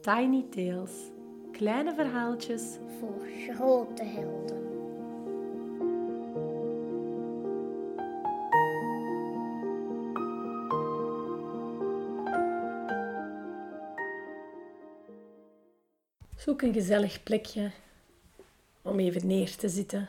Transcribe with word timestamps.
Tiny 0.00 0.46
Tales. 0.50 0.92
Kleine 1.52 1.94
verhaaltjes 1.94 2.78
voor 2.98 3.26
grote 3.48 4.04
helden. 4.04 4.66
Zoek 16.36 16.62
een 16.62 16.72
gezellig 16.72 17.22
plekje 17.22 17.70
om 18.82 18.98
even 18.98 19.26
neer 19.26 19.56
te 19.56 19.68
zitten. 19.68 20.08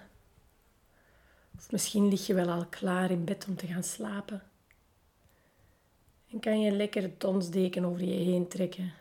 Of 1.55 1.71
misschien 1.71 2.07
lig 2.07 2.27
je 2.27 2.33
wel 2.33 2.49
al 2.49 2.65
klaar 2.65 3.11
in 3.11 3.25
bed 3.25 3.45
om 3.47 3.55
te 3.55 3.67
gaan 3.67 3.83
slapen. 3.83 4.41
En 6.31 6.39
kan 6.39 6.61
je 6.61 6.71
lekker 6.71 7.01
de 7.01 7.17
tonsdeken 7.17 7.85
over 7.85 8.03
je 8.03 8.23
heen 8.23 8.47
trekken. 8.47 8.93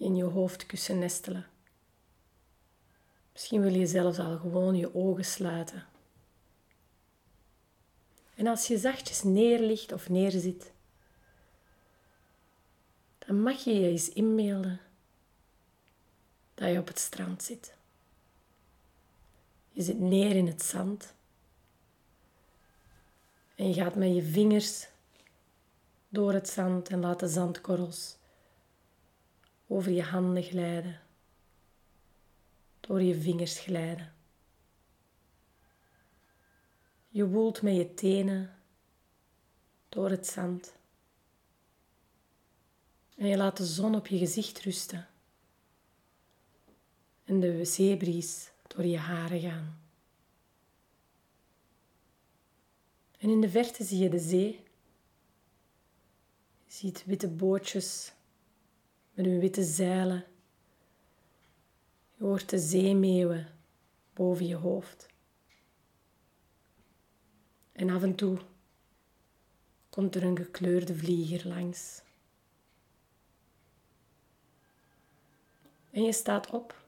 In 0.00 0.16
je 0.16 0.24
hoofdkussen 0.24 0.98
nestelen. 0.98 1.46
Misschien 3.32 3.60
wil 3.60 3.74
je 3.74 3.86
zelfs 3.86 4.18
al 4.18 4.38
gewoon 4.38 4.76
je 4.76 4.94
ogen 4.94 5.24
sluiten. 5.24 5.86
En 8.34 8.46
als 8.46 8.66
je 8.66 8.78
zachtjes 8.78 9.22
neerligt 9.22 9.92
of 9.92 10.08
neerzit, 10.08 10.72
dan 13.18 13.42
mag 13.42 13.64
je 13.64 13.74
je 13.74 13.88
eens 13.88 14.08
inbeelden 14.08 14.80
dat 16.54 16.72
je 16.72 16.78
op 16.78 16.86
het 16.86 16.98
strand 16.98 17.42
zit. 17.42 17.74
Je 19.70 19.82
zit 19.82 19.98
neer 19.98 20.36
in 20.36 20.46
het 20.46 20.62
zand 20.62 21.14
en 23.54 23.68
je 23.68 23.74
gaat 23.74 23.94
met 23.94 24.14
je 24.14 24.22
vingers 24.22 24.88
door 26.08 26.32
het 26.32 26.48
zand 26.48 26.88
en 26.88 27.00
laat 27.00 27.20
de 27.20 27.28
zandkorrels 27.28 28.18
over 29.72 29.92
je 29.92 30.02
handen 30.02 30.42
glijden, 30.42 31.00
door 32.80 33.02
je 33.02 33.20
vingers 33.20 33.58
glijden. 33.58 34.14
Je 37.08 37.28
woelt 37.28 37.62
met 37.62 37.76
je 37.76 37.94
tenen 37.94 38.54
door 39.88 40.10
het 40.10 40.26
zand 40.26 40.72
en 43.16 43.26
je 43.26 43.36
laat 43.36 43.56
de 43.56 43.64
zon 43.64 43.94
op 43.94 44.06
je 44.06 44.18
gezicht 44.18 44.60
rusten 44.60 45.08
en 47.24 47.40
de 47.40 47.64
zeebries 47.64 48.50
door 48.66 48.84
je 48.84 48.98
haren 48.98 49.40
gaan. 49.40 49.80
En 53.18 53.30
in 53.30 53.40
de 53.40 53.50
verte 53.50 53.84
zie 53.84 53.98
je 53.98 54.08
de 54.08 54.18
zee. 54.18 54.64
Je 56.64 56.72
ziet 56.72 57.04
witte 57.04 57.28
bootjes 57.28 58.12
met 59.14 59.26
hun 59.26 59.40
witte 59.40 59.64
zeilen. 59.64 60.24
Je 62.16 62.24
hoort 62.24 62.48
de 62.48 62.58
zeemeeuwen 62.58 63.48
boven 64.12 64.46
je 64.46 64.56
hoofd. 64.56 65.06
En 67.72 67.90
af 67.90 68.02
en 68.02 68.14
toe 68.14 68.38
komt 69.90 70.14
er 70.14 70.22
een 70.22 70.36
gekleurde 70.36 70.94
vlieger 70.94 71.48
langs. 71.48 72.02
En 75.90 76.02
je 76.02 76.12
staat 76.12 76.50
op 76.50 76.84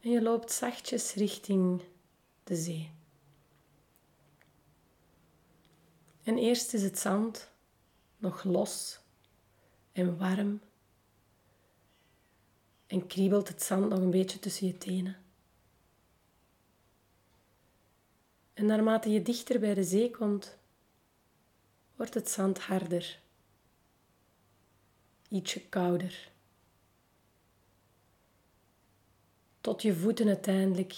en 0.00 0.10
je 0.10 0.22
loopt 0.22 0.52
zachtjes 0.52 1.14
richting 1.14 1.82
de 2.44 2.56
zee. 2.56 2.90
En 6.22 6.38
eerst 6.38 6.74
is 6.74 6.82
het 6.82 6.98
zand 6.98 7.50
nog 8.18 8.44
los 8.44 8.99
en 9.92 10.18
warm. 10.18 10.60
En 12.86 13.06
kriebelt 13.06 13.48
het 13.48 13.62
zand 13.62 13.88
nog 13.88 13.98
een 13.98 14.10
beetje 14.10 14.38
tussen 14.38 14.66
je 14.66 14.78
tenen. 14.78 15.16
En 18.54 18.66
naarmate 18.66 19.10
je 19.10 19.22
dichter 19.22 19.60
bij 19.60 19.74
de 19.74 19.84
zee 19.84 20.10
komt, 20.10 20.56
wordt 21.96 22.14
het 22.14 22.28
zand 22.28 22.58
harder, 22.58 23.20
ietsje 25.28 25.68
kouder. 25.68 26.30
tot 29.60 29.82
je 29.82 29.94
voeten 29.94 30.26
uiteindelijk 30.26 30.94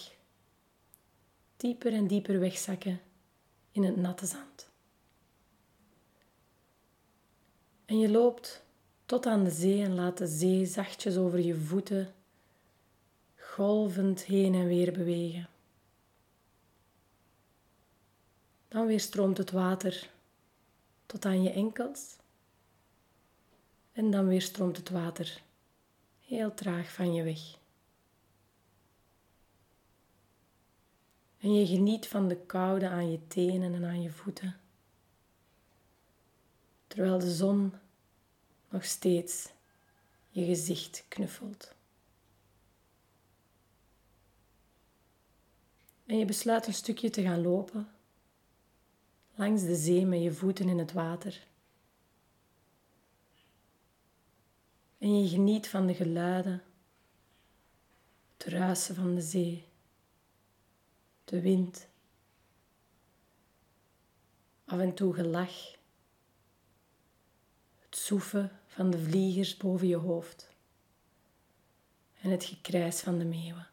dieper 1.56 1.92
en 1.92 2.06
dieper 2.06 2.40
wegzakken 2.40 3.00
in 3.72 3.84
het 3.84 3.96
natte 3.96 4.26
zand. 4.26 4.70
En 7.84 7.98
je 7.98 8.10
loopt 8.10 8.64
tot 9.06 9.26
aan 9.26 9.44
de 9.44 9.50
zee 9.50 9.82
en 9.82 9.94
laat 9.94 10.18
de 10.18 10.26
zee 10.26 10.66
zachtjes 10.66 11.16
over 11.16 11.38
je 11.38 11.54
voeten 11.54 12.14
golvend 13.54 14.24
heen 14.24 14.54
en 14.54 14.66
weer 14.66 14.92
bewegen. 14.92 15.48
Dan 18.68 18.86
weer 18.86 19.00
stroomt 19.00 19.38
het 19.38 19.50
water 19.50 20.10
tot 21.06 21.24
aan 21.24 21.42
je 21.42 21.50
enkels. 21.50 22.16
En 23.92 24.10
dan 24.10 24.26
weer 24.26 24.42
stroomt 24.42 24.76
het 24.76 24.90
water 24.90 25.42
heel 26.26 26.54
traag 26.54 26.92
van 26.92 27.14
je 27.14 27.22
weg. 27.22 27.58
En 31.38 31.54
je 31.54 31.66
geniet 31.66 32.08
van 32.08 32.28
de 32.28 32.36
koude 32.36 32.88
aan 32.88 33.10
je 33.10 33.26
tenen 33.26 33.74
en 33.74 33.84
aan 33.84 34.02
je 34.02 34.10
voeten. 34.10 34.56
Terwijl 36.86 37.18
de 37.18 37.34
zon 37.34 37.72
nog 38.72 38.84
steeds 38.84 39.48
je 40.30 40.44
gezicht 40.44 41.04
knuffelt. 41.08 41.74
En 46.06 46.18
je 46.18 46.24
besluit 46.24 46.66
een 46.66 46.74
stukje 46.74 47.10
te 47.10 47.22
gaan 47.22 47.42
lopen 47.42 47.88
langs 49.34 49.62
de 49.62 49.76
zee 49.76 50.06
met 50.06 50.22
je 50.22 50.32
voeten 50.32 50.68
in 50.68 50.78
het 50.78 50.92
water. 50.92 51.46
En 54.98 55.22
je 55.22 55.28
geniet 55.28 55.68
van 55.68 55.86
de 55.86 55.94
geluiden, 55.94 56.62
het 58.36 58.46
ruisen 58.46 58.94
van 58.94 59.14
de 59.14 59.20
zee 59.20 59.70
de 61.24 61.40
wind, 61.40 61.86
af 64.64 64.78
en 64.78 64.94
toe 64.94 65.14
gelach, 65.14 65.76
het 67.92 68.00
soeven 68.00 68.60
van 68.66 68.90
de 68.90 68.98
vliegers 68.98 69.56
boven 69.56 69.86
je 69.86 69.96
hoofd 69.96 70.48
en 72.20 72.30
het 72.30 72.44
gekrijs 72.44 73.00
van 73.00 73.18
de 73.18 73.24
meeuwen. 73.24 73.68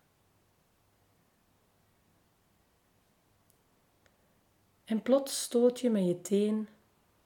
En 4.85 5.01
plots 5.01 5.41
stoot 5.41 5.79
je 5.79 5.89
met 5.89 6.05
je 6.05 6.21
teen 6.21 6.67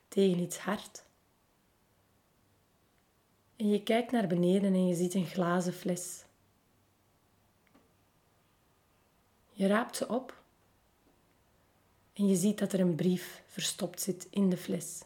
tegen 0.07 0.39
iets 0.39 0.57
hard. 0.57 1.03
En 3.55 3.69
je 3.69 3.83
kijkt 3.83 4.11
naar 4.11 4.27
beneden 4.27 4.73
en 4.73 4.87
je 4.87 4.95
ziet 4.95 5.13
een 5.13 5.25
glazen 5.25 5.73
fles. 5.73 6.25
Je 9.51 9.67
raapt 9.67 9.95
ze 9.95 10.07
op 10.07 10.43
en 12.13 12.27
je 12.27 12.35
ziet 12.35 12.57
dat 12.57 12.73
er 12.73 12.79
een 12.79 12.95
brief 12.95 13.43
verstopt 13.47 14.01
zit 14.01 14.27
in 14.29 14.49
de 14.49 14.57
fles. 14.57 15.01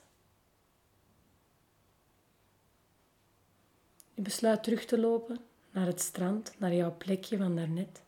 Je 4.17 4.23
besluit 4.23 4.63
terug 4.63 4.85
te 4.85 5.00
lopen 5.00 5.39
naar 5.72 5.85
het 5.85 6.01
strand, 6.01 6.53
naar 6.59 6.73
jouw 6.73 6.97
plekje 6.97 7.38
van 7.38 7.55
daarnet. 7.55 8.01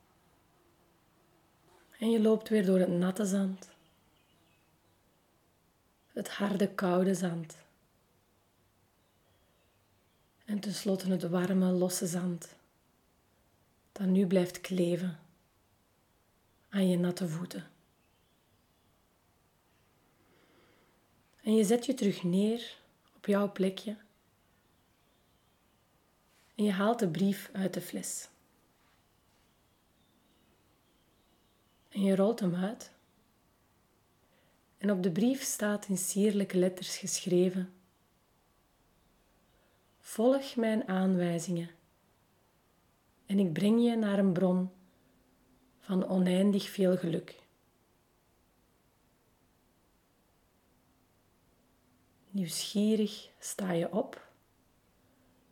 En 2.00 2.12
je 2.12 2.22
loopt 2.22 2.50
weer 2.50 2.66
door 2.66 2.80
het 2.80 2.90
natte 2.90 3.25
zand. 3.25 3.70
Het 6.08 6.30
harde, 6.30 6.68
koude 6.68 7.16
zand. 7.16 7.58
En 10.45 10.60
tenslotte 10.60 11.12
het 11.12 11.30
warme, 11.30 11.72
losse 11.72 12.07
zand, 12.07 12.56
dat 13.92 14.07
nu 14.07 14.28
blijft 14.28 14.62
kleven 14.62 15.19
aan 16.69 16.88
je 16.88 16.98
natte 16.98 17.28
voeten. 17.28 17.68
En 21.42 21.56
je 21.56 21.63
zet 21.63 21.86
je 21.86 21.94
terug 21.94 22.24
neer 22.24 22.78
op 23.16 23.25
jouw 23.25 23.51
plekje. 23.51 23.98
En 26.60 26.66
je 26.66 26.72
haalt 26.72 27.00
de 27.00 27.10
brief 27.10 27.50
uit 27.54 27.74
de 27.74 27.82
fles. 27.82 28.30
En 31.90 32.04
je 32.04 32.16
rolt 32.16 32.40
hem 32.40 32.56
uit. 32.56 32.92
En 34.78 34.92
op 34.92 35.04
de 35.04 35.12
brief 35.12 35.42
staat 35.42 35.88
in 35.88 35.98
sierlijke 35.98 36.58
letters 36.58 36.98
geschreven: 36.98 37.74
Volg 40.00 40.56
mijn 40.56 40.88
aanwijzingen 40.88 41.70
en 43.26 43.40
ik 43.40 43.54
breng 43.54 43.84
je 43.84 43.96
naar 43.96 44.20
een 44.20 44.34
bron 44.34 44.72
van 45.80 46.08
oneindig 46.08 46.70
veel 46.70 46.98
geluk. 46.98 47.40
Nieuwsgierig 52.30 53.30
sta 53.40 53.72
je 53.72 53.92
op 53.92 54.29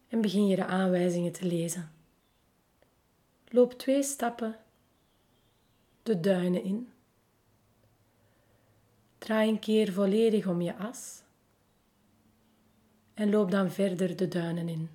en 0.07 0.21
begin 0.21 0.47
je 0.47 0.55
de 0.55 0.65
aanwijzingen 0.65 1.31
te 1.31 1.45
lezen. 1.45 1.91
Loop 3.47 3.73
twee 3.73 4.03
stappen 4.03 4.59
de 6.03 6.19
duinen 6.19 6.63
in. 6.63 6.89
Draai 9.17 9.49
een 9.49 9.59
keer 9.59 9.93
volledig 9.93 10.47
om 10.47 10.61
je 10.61 10.75
as 10.75 11.25
en 13.17 13.29
loop 13.29 13.51
dan 13.51 13.71
verder 13.71 14.15
de 14.15 14.27
duinen 14.27 14.69
in, 14.69 14.89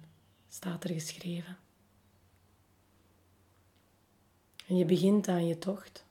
staat 0.48 0.84
er 0.84 0.90
geschreven. 0.90 1.56
En 4.66 4.76
je 4.76 4.84
begint 4.84 5.28
aan 5.28 5.46
je 5.46 5.58
tocht. 5.58 6.04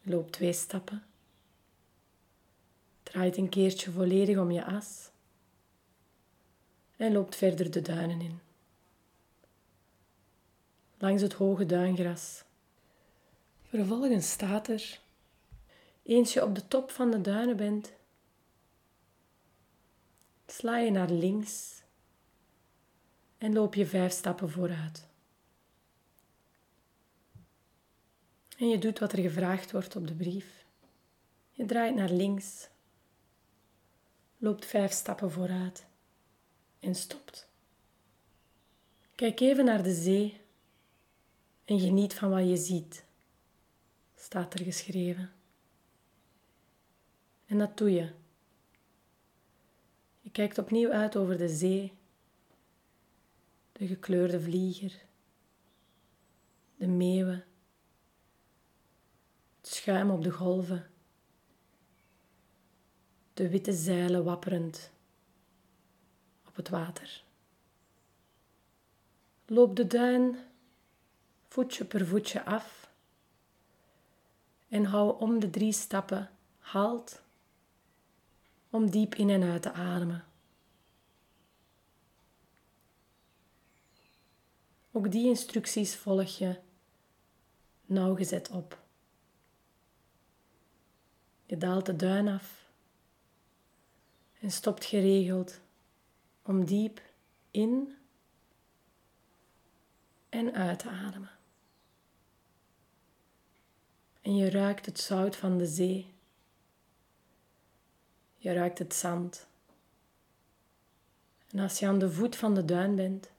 Je 0.00 0.10
loopt 0.10 0.32
twee 0.32 0.52
stappen. 0.52 1.02
Draait 3.02 3.36
een 3.36 3.48
keertje 3.48 3.90
volledig 3.90 4.38
om 4.38 4.50
je 4.50 4.64
as. 4.64 5.09
En 7.00 7.12
loopt 7.12 7.36
verder 7.36 7.70
de 7.70 7.80
duinen 7.80 8.20
in. 8.20 8.40
Langs 10.98 11.22
het 11.22 11.32
hoge 11.32 11.66
duingras. 11.66 12.44
Vervolgens 13.62 14.30
staat 14.30 14.68
er, 14.68 15.00
eens 16.02 16.32
je 16.32 16.44
op 16.44 16.54
de 16.54 16.68
top 16.68 16.90
van 16.90 17.10
de 17.10 17.20
duinen 17.20 17.56
bent, 17.56 17.92
sla 20.46 20.78
je 20.78 20.90
naar 20.90 21.10
links 21.10 21.82
en 23.38 23.52
loop 23.52 23.74
je 23.74 23.86
vijf 23.86 24.12
stappen 24.12 24.50
vooruit. 24.50 25.06
En 28.58 28.68
je 28.68 28.78
doet 28.78 28.98
wat 28.98 29.12
er 29.12 29.22
gevraagd 29.22 29.72
wordt 29.72 29.96
op 29.96 30.06
de 30.06 30.14
brief. 30.14 30.64
Je 31.50 31.64
draait 31.64 31.94
naar 31.94 32.10
links, 32.10 32.68
loopt 34.38 34.66
vijf 34.66 34.92
stappen 34.92 35.30
vooruit 35.30 35.88
en 36.80 36.94
stopt. 36.94 37.48
Kijk 39.14 39.40
even 39.40 39.64
naar 39.64 39.82
de 39.82 39.94
zee 39.94 40.40
en 41.64 41.80
geniet 41.80 42.14
van 42.14 42.30
wat 42.30 42.48
je 42.48 42.56
ziet, 42.56 43.04
staat 44.16 44.54
er 44.54 44.64
geschreven. 44.64 45.32
En 47.46 47.58
dat 47.58 47.78
doe 47.78 47.90
je. 47.92 48.10
Je 50.20 50.30
kijkt 50.30 50.58
opnieuw 50.58 50.90
uit 50.90 51.16
over 51.16 51.38
de 51.38 51.48
zee, 51.48 51.92
de 53.72 53.86
gekleurde 53.86 54.40
vlieger, 54.40 55.02
de 56.76 56.86
meeuwen 56.86 57.44
schuim 59.62 60.10
op 60.10 60.22
de 60.22 60.30
golven, 60.30 60.90
de 63.34 63.48
witte 63.48 63.72
zeilen 63.72 64.24
wapperend 64.24 64.90
op 66.50 66.56
het 66.56 66.68
water. 66.68 67.22
Loop 69.46 69.76
de 69.76 69.86
duin 69.86 70.38
voetje 71.48 71.84
per 71.84 72.06
voetje 72.06 72.44
af 72.44 72.90
en 74.68 74.84
hou 74.84 75.20
om 75.20 75.40
de 75.40 75.50
drie 75.50 75.72
stappen 75.72 76.30
halt 76.58 77.22
om 78.70 78.90
diep 78.90 79.14
in 79.14 79.30
en 79.30 79.42
uit 79.42 79.62
te 79.62 79.72
ademen. 79.72 80.24
Ook 84.92 85.10
die 85.10 85.26
instructies 85.26 85.96
volg 85.96 86.38
je 86.38 86.58
nauwgezet 87.86 88.50
op. 88.50 88.78
Je 91.46 91.56
daalt 91.56 91.86
de 91.86 91.96
duin 91.96 92.28
af 92.28 92.68
en 94.40 94.50
stopt 94.50 94.84
geregeld 94.84 95.60
om 96.42 96.64
diep 96.64 97.02
in 97.50 97.96
en 100.28 100.54
uit 100.54 100.78
te 100.78 100.88
ademen. 100.88 101.30
En 104.20 104.36
je 104.36 104.50
ruikt 104.50 104.86
het 104.86 104.98
zout 105.00 105.36
van 105.36 105.58
de 105.58 105.66
zee. 105.66 106.14
Je 108.36 108.52
ruikt 108.52 108.78
het 108.78 108.94
zand. 108.94 109.48
En 111.50 111.58
als 111.58 111.78
je 111.78 111.86
aan 111.86 111.98
de 111.98 112.10
voet 112.10 112.36
van 112.36 112.54
de 112.54 112.64
duin 112.64 112.94
bent, 112.96 113.30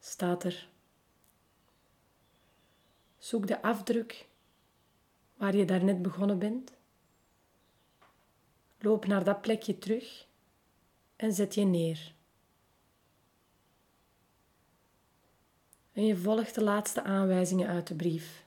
staat 0.00 0.44
er: 0.44 0.68
Zoek 3.18 3.46
de 3.46 3.62
afdruk 3.62 4.28
waar 5.36 5.56
je 5.56 5.64
daarnet 5.64 6.02
begonnen 6.02 6.38
bent. 6.38 6.72
Loop 8.78 9.06
naar 9.06 9.24
dat 9.24 9.40
plekje 9.40 9.78
terug 9.78 10.26
en 11.16 11.32
zet 11.32 11.54
je 11.54 11.64
neer. 11.64 12.14
En 15.92 16.06
je 16.06 16.16
volgt 16.16 16.54
de 16.54 16.62
laatste 16.62 17.02
aanwijzingen 17.02 17.68
uit 17.68 17.86
de 17.86 17.94
brief. 17.94 18.44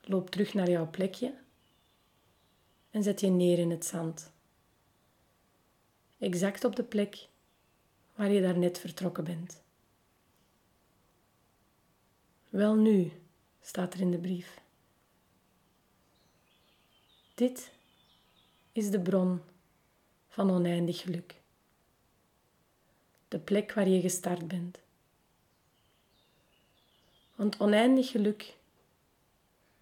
Loop 0.00 0.30
terug 0.30 0.54
naar 0.54 0.70
jouw 0.70 0.90
plekje 0.90 1.34
en 2.90 3.02
zet 3.02 3.20
je 3.20 3.28
neer 3.28 3.58
in 3.58 3.70
het 3.70 3.84
zand. 3.84 4.32
Exact 6.18 6.64
op 6.64 6.76
de 6.76 6.84
plek 6.84 7.28
waar 8.14 8.30
je 8.30 8.40
daarnet 8.40 8.78
vertrokken 8.78 9.24
bent. 9.24 9.62
Wel 12.48 12.74
nu, 12.74 13.12
staat 13.60 13.94
er 13.94 14.00
in 14.00 14.10
de 14.10 14.18
brief. 14.18 14.60
Dit 17.34 17.72
is 18.72 18.90
de 18.90 19.00
bron 19.00 19.40
van 20.28 20.50
oneindig 20.50 21.00
geluk. 21.00 21.42
De 23.34 23.40
plek 23.40 23.72
waar 23.72 23.88
je 23.88 24.00
gestart 24.00 24.48
bent. 24.48 24.78
Want 27.34 27.60
oneindig 27.60 28.10
geluk 28.10 28.56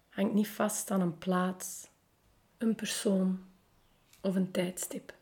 hangt 0.09 0.33
niet 0.33 0.47
vast 0.47 0.91
aan 0.91 1.01
een 1.01 1.17
plaats, 1.17 1.87
een 2.57 2.75
persoon 2.75 3.45
of 4.21 4.35
een 4.35 4.51
tijdstip. 4.51 5.13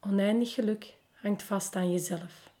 Oneindig 0.00 0.54
geluk 0.54 0.94
hangt 1.12 1.42
vast 1.42 1.76
aan 1.76 1.90
jezelf. 1.90 2.52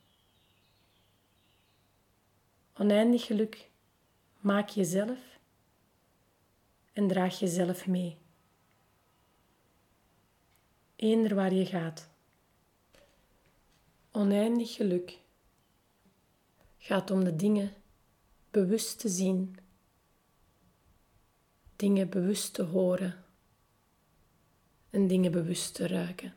Oneindig 2.74 3.24
geluk 3.26 3.68
maak 4.38 4.68
jezelf 4.68 5.18
en 6.92 7.08
draag 7.08 7.38
jezelf 7.38 7.86
mee. 7.86 8.18
Eender 10.96 11.34
waar 11.34 11.52
je 11.52 11.66
gaat. 11.66 12.08
Oneindig 14.10 14.74
geluk 14.74 15.18
gaat 16.78 17.10
om 17.10 17.24
de 17.24 17.36
dingen 17.36 17.74
bewust 18.50 18.98
te 18.98 19.08
zien, 19.08 19.56
dingen 21.76 22.08
bewust 22.08 22.54
te 22.54 22.62
horen 22.62 23.24
en 24.90 25.06
dingen 25.06 25.32
bewust 25.32 25.74
te 25.74 25.86
ruiken. 25.86 26.34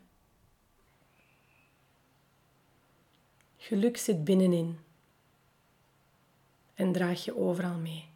Geluk 3.56 3.96
zit 3.96 4.24
binnenin 4.24 4.78
en 6.74 6.92
draag 6.92 7.24
je 7.24 7.36
overal 7.36 7.78
mee. 7.78 8.11